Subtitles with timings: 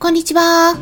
[0.00, 0.76] こんにちは。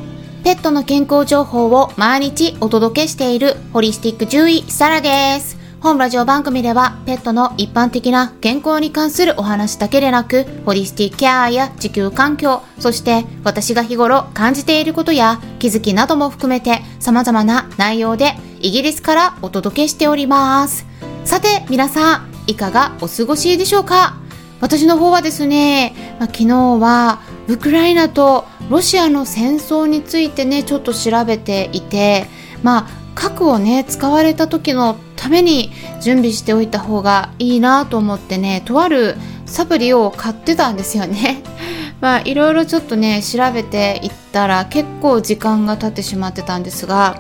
[0.45, 5.57] ペットの健康情報を毎日お届けしているホリスティック獣医サラです。
[5.81, 20.85] 本ラジオ番組ではペットの一般的な健康に関するお話だけでなく、ホリスティックケアや地球環境、そして私が日頃感じていることや気づきなども含めて様々な内容でイギリスからお届けしております。
[21.25, 24.19] さて皆さん、いかがお過ごしでしょうか？
[24.61, 32.27] 私の方はですね、まあ、昨日はウクライナとロシアの戦争についてねちょっと調べていて
[32.63, 35.71] まあ核をね使われた時のために
[36.03, 41.43] 準備しておいた方がいいなと思ってねとあるサプリを買ってたんですよね。
[42.01, 47.19] まあいろいろちょっとね調べていったら結構時間が経ってしまってたんですが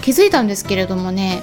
[0.00, 1.42] 気づいたんですけれどもね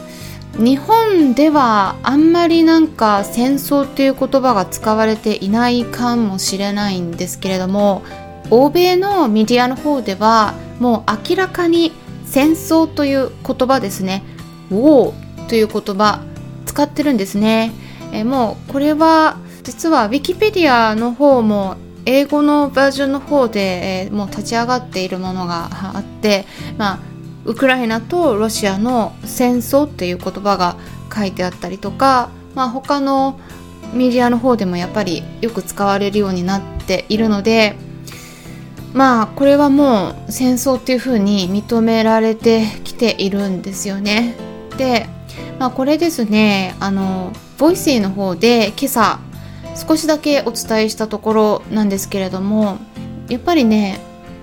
[0.58, 8.04] 日本ではあんまりなんか戦争っていう言葉が使われていないかもしれないんですけれども
[8.50, 11.92] 欧米のメディアの方ではもう明らかに
[12.26, 14.24] 戦争という言葉ですね
[14.72, 15.14] War
[15.48, 16.24] という言葉
[16.66, 17.72] 使ってるんですね。
[18.12, 26.46] えもうこれは実は Wikipedia の方も英語のバージョンの方で、え、もう立ち上がっているものがあって、
[26.78, 27.00] まあ、
[27.48, 30.76] ウクライナとロシアの戦争っていう言葉が
[31.14, 33.40] 書いてあったりとか、まあ、他の
[33.94, 37.76] メディアの方でもやっぱりよく使われるようになっているので
[38.94, 44.36] まあこれはもう戦争っていうふうに認められてきているんですよね。
[44.78, 45.08] で、
[45.60, 49.20] まあ、これですねあの Voicy の方で今朝
[49.88, 52.78] 少しだけお伝えしたところなんですけれども
[53.30, 54.00] やっぱりね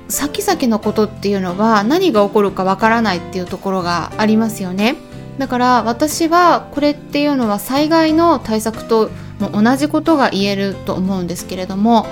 [0.09, 4.97] 先々のことっていうのは何が起こるかわからないっていうところがありますよね。
[5.39, 12.07] だから私はこれっていうのは災害の対策とも同じことが言えると思うんですけれども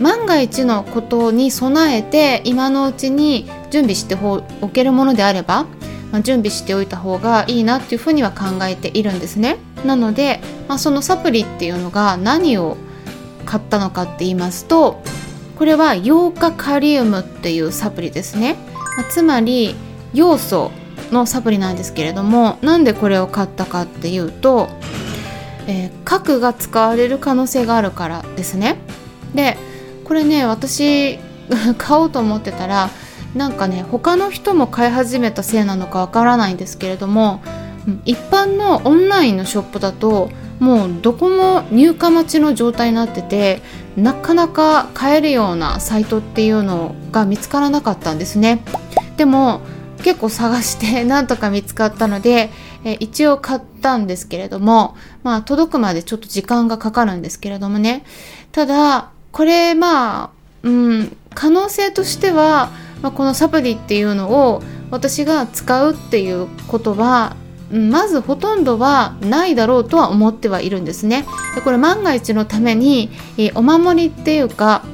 [0.00, 4.16] 万が一のことに備えて今のうちに準備して
[4.60, 5.64] おけるものであれば、
[6.10, 9.56] まあ、準備しておいた方がいいなっていうふうには考えているんですね。
[9.86, 12.76] なので、まあ、そのサプリっていうのが何を
[13.46, 15.02] 買ったのかって言いますと
[15.62, 18.56] これはヨーカカリウムっていうサプリですね、
[18.96, 19.76] ま、つまり
[20.12, 20.72] 要素
[21.12, 24.68] のサプリなんですけれどもなんでこれを買ったかっていうと、
[25.68, 28.76] えー、核が使われる可能性があるからですね。
[29.36, 29.56] で
[30.02, 31.20] これね私
[31.78, 32.90] 買おうと思ってたら
[33.36, 37.40] なんかね他の人も買い始めたせいなのかわからないんですけれども
[38.04, 43.62] 一般のオンラインのショップだともうどこも入荷待ちの状態になってて
[43.96, 48.62] なかなか買えるようなサイトっていうのが見つからなかったんですね。
[49.16, 49.60] でも
[50.02, 52.50] 結構探して なんとか見つかったので、
[52.84, 58.04] え一応買ったんですけれどもまあ届くまでちょっと時間がかかるんですけれどもね。
[58.50, 60.30] ただこれまあ、
[60.62, 62.70] うん、可能性としては、
[63.02, 67.36] まあ、このサプリっていうのを私が使うっていうことは
[67.72, 71.24] まずほとんどはないだろうとは思ってはいるんですね。
[71.54, 74.84] でこれ万が一のために、えお守りっていうか、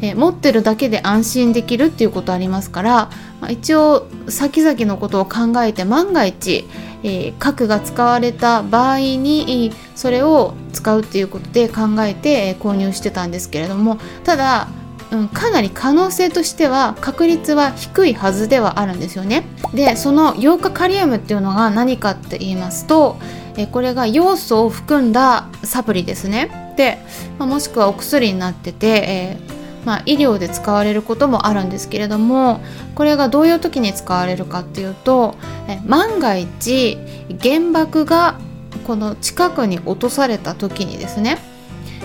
[0.00, 3.10] え持ってるだけで安心できるっていうことありますから、
[3.40, 6.68] まあ、一応先々のことを考えて万が一、
[7.02, 14.68] えー、核が使われた場合にそれを使うっていうことで考えて購入してたんですけれどもただ、
[15.10, 19.44] うん、かなり可能性としては確率は低いはずではあるんですよね。
[19.74, 23.16] でそのヨーカカリウムっていうのが何かって言いますと
[23.56, 26.74] えこれが要素を含んだサプリですね。
[26.76, 26.98] で、
[27.38, 32.60] まあ、もしくはお薬になってて、えーまあ、医療で使われることもあるんですけれども
[32.94, 35.34] これがどういう時に使われるかっていうと
[35.66, 36.98] え万が一
[37.42, 38.38] 原爆が
[38.86, 41.38] この近くに落とされた時にですね、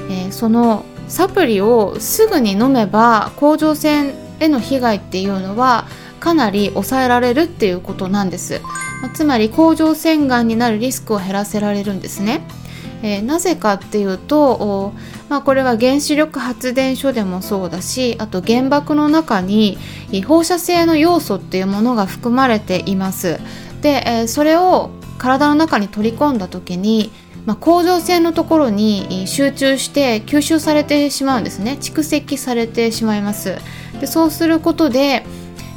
[0.10, 5.86] えー、そのサプリをすぐに飲めば甲状腺への被害っていうのは
[6.20, 8.62] かなり抑えられるっていうことなんです、
[9.14, 12.42] つまり甲状腺がんになるリスクを減らせられるんですね。
[13.04, 14.94] えー、なぜかっていうと、
[15.30, 19.78] まあ、これは原子力発電所でもそうだしあと原爆の中に
[20.26, 23.40] 放射性の要素っていうものが含まれています。
[23.82, 24.90] で、えー、それを
[25.20, 27.12] 体の中に取り込んだ時に、
[27.46, 31.78] まあ、甲状腺のところに集中して吸収されてしまうんですね。
[31.82, 33.58] 蓄積されてしまいます。
[34.00, 35.26] でそうすることで、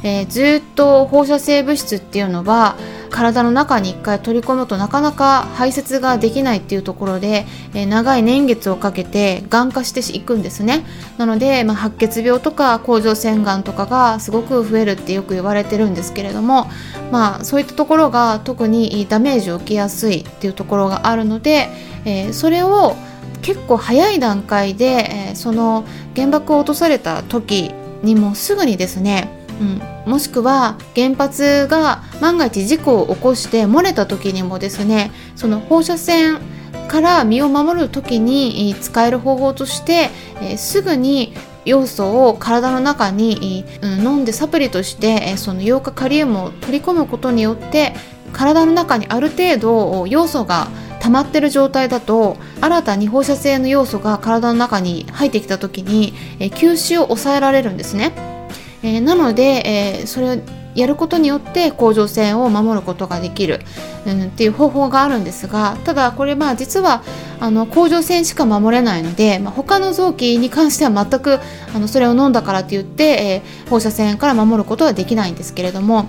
[0.03, 2.77] えー、ずっと放射性物質っていうのは
[3.09, 10.85] 体の中に1回取り込むとなかなか排泄ができないっていうところで、え、長い年月をかけてがん化していくんですね。
[11.17, 16.67] なので、まあ、白血病とか甲状腺がんとかがすごく増えるってよく言われてるんですけれども、
[17.11, 21.69] まあ、そういったところが特にダメージを受けやすいっていうところがあるので、
[22.05, 22.95] えー、それを
[23.41, 27.71] 結構早い段階で、えー、その原爆を落とされた時
[28.03, 36.39] にもすぐにですねうん、もしくは原発が万が一事故を起こして漏れた時にもですねその放射線
[36.87, 40.09] から身を守る時に使える方法として、
[40.57, 41.33] すぐに
[41.65, 47.93] 要素を体の中に、飲んでサプリとして、え、そのヨウ化カリウムを取り込むことによって
[48.31, 50.69] 体の中にある程度要素が
[50.99, 58.36] 溜まってる状態だと新たに放射性の要素が体の中に入ってきた時に、吸収を抑えられるんですね、
[58.87, 60.37] えー、なので、えー、それを
[60.75, 63.61] やることによって甲状腺を守ることができる、
[64.05, 67.01] うん、っていう方法があるんですがただこれまあ実は
[67.39, 71.39] あの甲状腺しか守れないので、まあ、他の臓器に関しては全く
[71.75, 76.05] あのそれを飲んだからといって、えー、放射線から守ることはできないんですけれども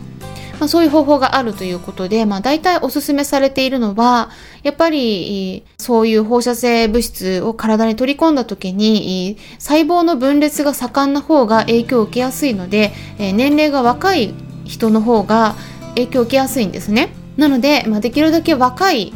[0.58, 4.31] まあ、そういう方法があるということで、まあ、大体おすすめされているのは、
[4.62, 14.34] やっぱり、そういう放射性物質を体に取り込んだ時に、細胞の分裂が盛んな方が影響を受けやすいので、年齢が若い
[14.64, 15.55] 人の方が
[15.94, 17.10] 影響を受けやすいんですね。
[17.37, 19.12] なので、まあ、できるだけ若い、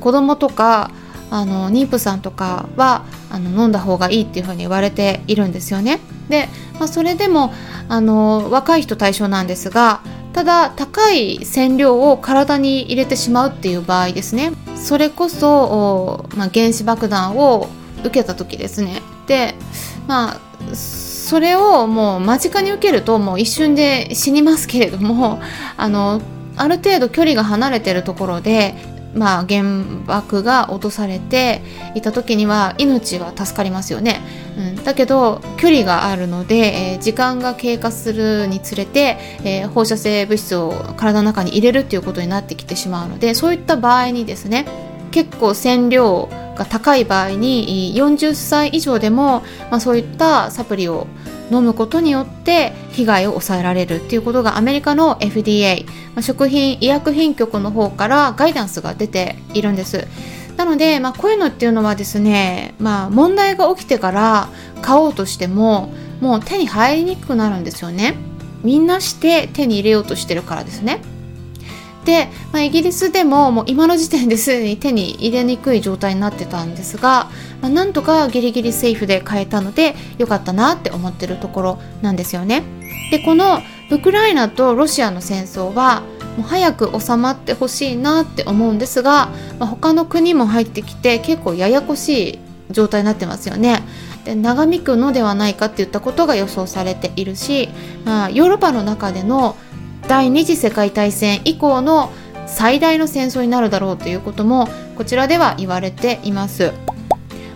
[0.00, 0.90] 子供とか
[1.30, 6.00] あの妊婦さんとかはあの飲んだ方がいいっていうふうに言われているんですよね。
[6.28, 7.52] で、まあ、それでも
[7.88, 10.00] あの若い人対象なんですが
[10.36, 14.52] ただ高い染料を体に入れてしまうっていう場合ですね。
[14.74, 19.00] それこそ、まあ、原子爆弾を受けた時ですね。
[19.26, 19.54] で
[20.06, 25.40] まあそれをもう間近に受けるともう一瞬で死にますけれども
[25.78, 26.20] あの
[26.56, 28.74] ある程度距離が離れてるところで
[29.16, 29.64] まあ、原
[30.06, 31.62] 爆が落とされて
[31.94, 34.20] いた時には命は助かりますよね、
[34.58, 44.66] うん、だけど距離があるので、えー、時間が経過するにつれて、えー、放射性物質を体の中に入れるっていうことになってきてしまうのでそういった場合にですね
[45.10, 51.06] 結構染料が高い場合に40歳以上でも、まあ、そういったサプリを
[51.50, 55.86] 飲むことによって被害を抑えられるっていうことがアメリカの FDA
[56.20, 60.06] 食品医薬品局の方からガイダンスが出ているんです。
[60.56, 64.48] なので、まあ、こういうのっていうのはですね、まあ、問題が起きてから
[64.80, 68.14] 買おうとしてももう手に入りにくくなるんですよね。
[68.62, 71.02] みんなして手に入れようとしてるからですね。
[72.06, 77.28] で、まあ、イギリスでももう今の時点ですでに手に入れにくい状態になってたんですが、
[77.66, 82.62] まあ、なんとかギリギリセーフで買えたのでよかったなって思ってるところなんですよね。
[83.10, 83.60] でこの
[83.90, 86.02] ウクライナとロシアの戦争は
[86.36, 92.38] もう早く収まってほしいなって思うんですが、まあ、他の国も入ってきて結構ややこしい
[92.70, 93.82] 状態になってますよね。
[94.24, 97.68] で長引くのではないかっていったことが予想されているし、
[98.04, 99.56] まあ、ヨーロッパの中での
[100.06, 102.12] 第二次世界大戦以降の
[102.46, 106.72] 最大の戦争になるだろうということもこちらでは言われています。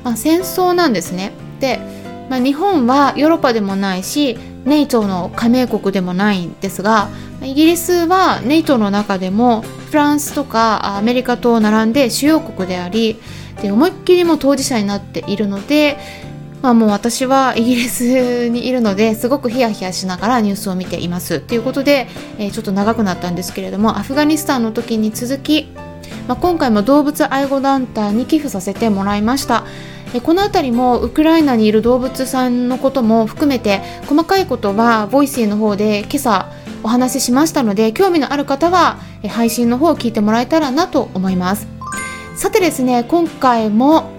[0.05, 1.33] まあ、戦争なんですね。
[1.61, 1.79] で、
[2.31, 7.09] まあ、日本はヨーロッパでもないしネイトの加盟国でもないんですが
[7.43, 13.19] イギリスはネイトの中でもフランスとかアメリカと並んで主要国であり
[13.63, 15.99] で思いっきりも当事者になっているので、
[16.63, 21.41] まあ、もう私はイギリスにいるのですごくヒヤヒヤしながらニュースを見ています。
[21.41, 22.07] ということで、
[22.39, 25.70] えー、ちょっと長くなったんですけれどもアフガニスタンの時に続き
[26.31, 29.65] まあ、今回も動物愛護団体に寄付させてもらいました。
[30.23, 36.53] この辺りもウクライナにいる動物さんのことも含めて細かいことは Voicy の方で今朝
[36.85, 41.67] お話ししましたので興味のある方は配信の方を聞いてもらえたらなと思います。
[42.37, 44.13] さてですね今回も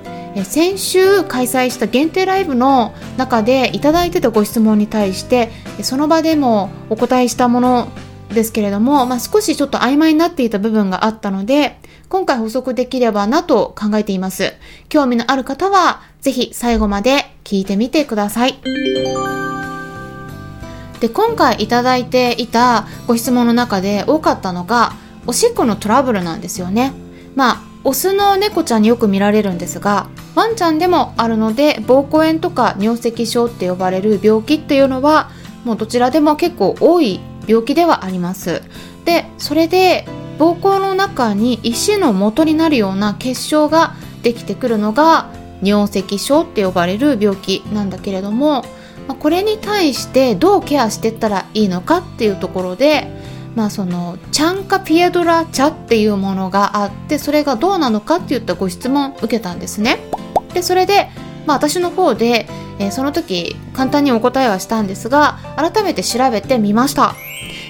[0.44, 5.50] 先週開催した限定ライブの中でいただいてたご質問に対して
[5.82, 7.88] その場でもお答えしたもの
[8.34, 11.80] ですけれども、まあ、少しちょっと曖昧になっていた部分があったので
[12.12, 14.52] 今回補足できればなと考えています。
[14.90, 18.60] 興味のある方は、ぜひ最後まで聞いてみてください。
[21.00, 24.92] で、今回いただいていたご質問の中で多かったのが、
[25.26, 26.92] おしっこのトラブルなんですよね。
[27.34, 35.30] まあ、オスの猫ちゃんによく見られるんですが、ワンちゃんでもあるので、膀胱炎とか尿石症って呼ばれる病気っていうのは、
[35.64, 38.62] もうどちらでも結構多い病気ではあります。
[39.06, 40.06] で、それで
[40.38, 43.94] 膀胱の中に石の元になるような結晶が
[44.24, 45.30] できてくるのが
[45.62, 48.66] 尿石症って呼ばれる病気なんだけれども、
[49.08, 53.08] ま、これに対してどうケアしていったらいいのかっていうところで、
[53.56, 60.00] まあ、そのチャンカピエドラ茶っていうものがあってそれがどうなのかっていったご質問を受けたんですね。
[60.54, 61.10] でそれで、
[61.46, 62.48] まあ、私の方で、
[62.80, 67.16] えー、その時簡単にお答えはしたんですが改めて調べてみました。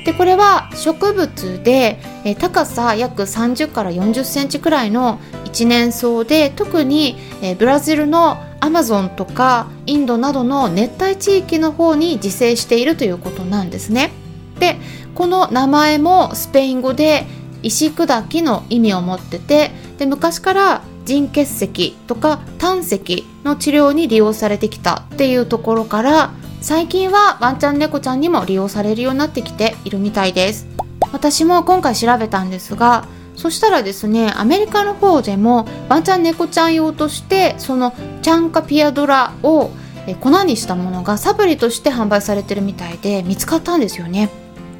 [0.06, 14.12] でこれは植物で、え高さ約30から40センチくらいの一年草で特に、えブラジルのアマゾンとかインドなどの熱帯地域の方に自生しているということなんですね。
[14.60, 14.78] で
[15.16, 17.26] この名前もスペイン語で
[17.64, 26.32] 石砕きの意味を持っててで昔から腎結石とか胆石の治療に利用されてきたっていうところから
[26.62, 30.68] 最近はワンちゃん猫ちゃんにも利用されるようになってきているみたいです。
[31.12, 39.72] 私も今回調べたんですがそしたらですねアメリカの方でもワンちゃん猫ちゃん用としてそのチャンカピアドラを
[40.20, 44.30] 粉にしたものがサプリとして販売されてるみたいで見つかったんですよね。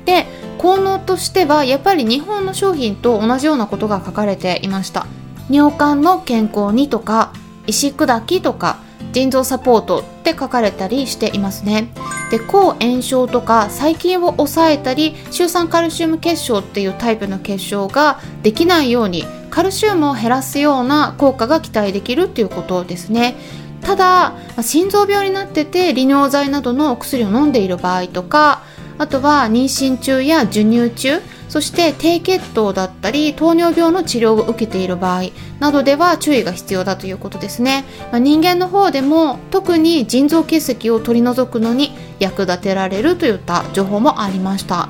[0.06, 0.28] で
[0.60, 5.08] 効能としてはやっぱり日本の商品と同じようなことが書かれていました。
[5.50, 7.34] 尿管の健康にとか
[7.66, 8.78] 石砕きとか
[9.14, 11.90] 腎臓サポートって書かれたりしていますね。
[12.30, 23.36] で抗炎症とか細菌を抑えたりシュウ酸カルシウム結晶っていうタイプの結晶ができないようにカルシウムを減らすような効果が期待できるっていうことですね。
[23.82, 28.62] ただ心臓病になってて利尿剤などのお薬を飲んでいる場合とか
[29.00, 31.20] あとは妊娠中や授乳中
[31.52, 44.88] そして低血糖だったり糖尿病の治療を受けている場合などでは注意が必要だということですね、まあ、人間の方でも特に腎臓結石を取り除くのに役立てられるといった情報もありました。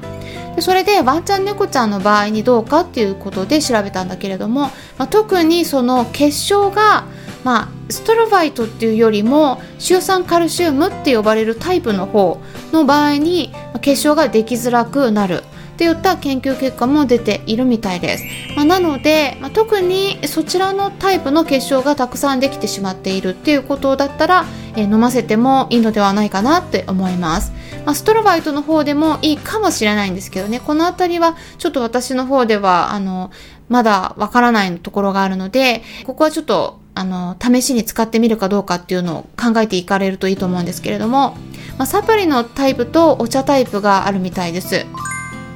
[0.56, 7.06] でそれでワンちゃん猫ちゃんの場合にどうかっていうことで調べたんだけれども、まあ、特にその結晶が
[7.44, 12.39] まあ、ストロバイトっていうよりもシュ酸カルシウムって呼ばれるタイプの方
[12.72, 13.51] の場合に
[13.82, 15.44] 結晶ができづらくなる。
[15.71, 18.23] っていった研究結果も出ているみたいです、
[18.55, 27.51] まあ、なので、まあ、特にそちらのタイプの結晶がたくさんできてしまっているっていうことだったら、えー、飲ませてもいいのではないかなって思います、
[27.85, 30.59] まあ、ストロバイトの方でもいいかもしれないんですけどね。
[30.59, 33.31] この辺りはちょっと私の方ではあの
[33.69, 41.37] まだわからないところがあるのでここはちょっとあの、試しに使ってみるかどうかっていうのを考えていかれるといいと思うんですけれども、
[41.77, 44.85] まあ、サプリのタイプとお茶タイプがあるみたいです。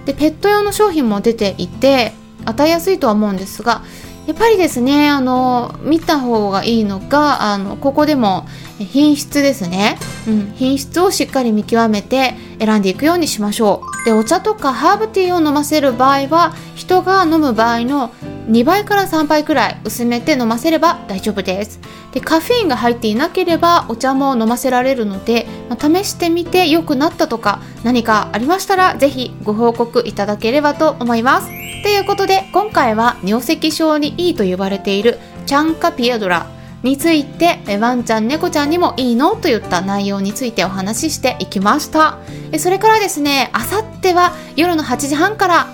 [0.06, 2.14] で、ペット用の商品も出ていて、
[2.46, 3.82] 与えやすいとは思うんですが、
[4.28, 8.48] やっぱりですね、あの、見た方がいいのが、あの、ここでも
[8.79, 9.98] 品質ですね。
[10.27, 14.05] うん、品質をしっかり見極めて選んでいくようにしましょう。
[14.05, 18.12] で、お茶とかハーブティーを飲ませる場合は、人が飲む場合の
[18.50, 21.79] 2倍から3倍くらい薄めて飲ませれば大丈夫です
[22.12, 31.48] でカフェインが入っていなければお茶も飲ませられるので、まあ、試してみて良くなったとか何かありましたらぜひご報告いただければと思います
[31.84, 36.48] ということで今回は尿石症にいいと言われているチャンカピエドラ
[36.86, 39.36] についてワンちゃん猫ちゃんにもいいの？
[39.36, 42.20] といった内容についてお話ししていきました。
[42.60, 45.68] それからですねあさっては夜の8時半から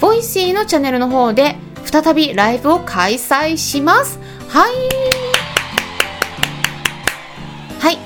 [0.00, 4.18] Voicy のチャンネルの方で再びライブを開催します。
[4.48, 4.72] はい。
[7.78, 7.98] はい、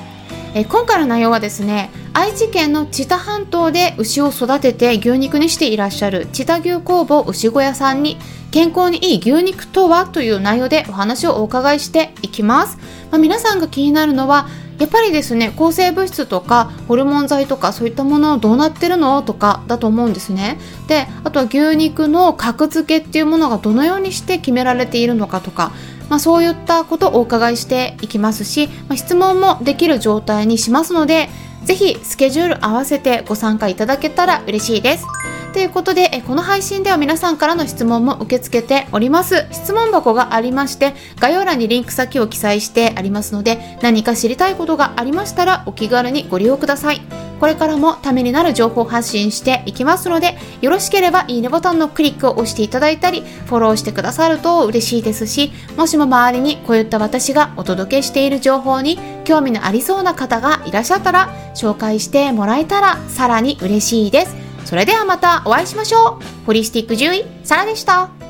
[0.55, 8.19] え今回の内容はですね愛知県の知多半島で牛を育てて牛肉にしていらっしゃる知多牛工房牛小屋さんに
[8.55, 12.79] 健康にいい牛肉とはという内容でお話をお伺いしていきます、
[13.11, 14.47] まあ、皆さんが気になるのは
[14.79, 25.73] やっぱりですね抗生物質とかホルモン剤とかそういったものどうなってるのとかだと思うんですねであとは牛肉の格付けっていうものがどのようにして決められているのかとか
[26.09, 31.31] まあ、そういったことをお伺いしていきますし、まあ、質問もできる状態にしますので
[31.65, 35.07] ぜひスケジュール合わせてご参加いただけたら嬉しいです。
[35.55, 39.47] ということで、この配信では皆さんからの質問も受け付けております。
[39.53, 47.01] 質問箱がありまして、概要欄にリンク先を記載してありますので、何か知りたいことがありましたらお気軽にご利用ください。
[47.39, 64.44] これからもためになる情報発信していきますので、よろしければいいねボタンのクリックを押していただいたり、フォローしてくださると嬉しいですし、もしも周りにこういった私がお届けしている情報に興味のありそうな方がいらっしゃったら、紹介してもらえたらさらに嬉しいです。
[64.65, 66.47] それではまたお会いしましょう。
[66.47, 68.24] ホリスティック獣医、サラでした。